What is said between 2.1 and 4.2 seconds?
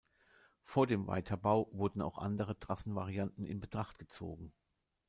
andere Trassenvarianten in Betracht